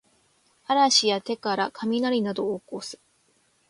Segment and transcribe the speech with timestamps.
[0.67, 2.99] 嵐や手からかみなりなどをおこす